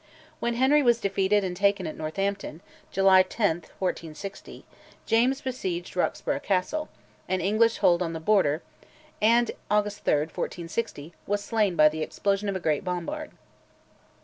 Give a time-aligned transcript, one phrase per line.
[0.39, 4.65] When Henry was defeated and taken at Northampton (July 10, 1460),
[5.05, 6.89] James besieged Roxburgh Castle,
[7.29, 8.63] an English hold on the Border,
[9.21, 13.29] and (August 3, 1460) was slain by the explosion of a great bombard.